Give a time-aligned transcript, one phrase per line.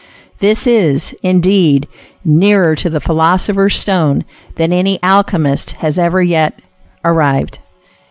[0.39, 1.87] This is, indeed,
[2.25, 6.59] nearer to the philosopher's stone than any alchemist has ever yet
[7.05, 7.59] arrived.